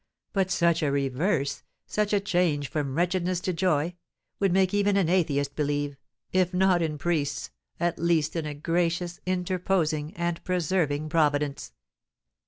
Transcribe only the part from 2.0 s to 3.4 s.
a change from wretchedness